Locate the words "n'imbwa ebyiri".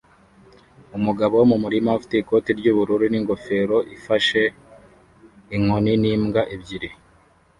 6.01-6.89